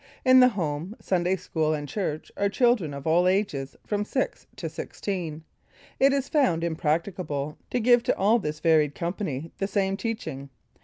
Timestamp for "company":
8.95-9.51